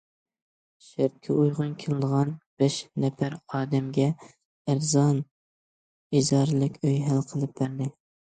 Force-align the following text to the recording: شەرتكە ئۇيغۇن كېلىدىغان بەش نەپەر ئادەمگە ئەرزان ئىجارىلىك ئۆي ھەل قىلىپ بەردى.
شەرتكە 0.83 1.33
ئۇيغۇن 1.41 1.75
كېلىدىغان 1.83 2.31
بەش 2.63 2.77
نەپەر 3.03 3.35
ئادەمگە 3.59 4.09
ئەرزان 4.15 5.21
ئىجارىلىك 6.21 6.83
ئۆي 6.83 6.99
ھەل 7.11 7.23
قىلىپ 7.31 7.57
بەردى. 7.63 7.93